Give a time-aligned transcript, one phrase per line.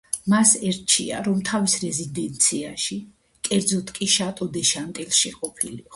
[0.31, 2.97] მას ერჩია, რომ თავის რეზიდენციაში,
[3.51, 5.89] კერძოდ კი შატო დე შანტილში ყოფილიყო.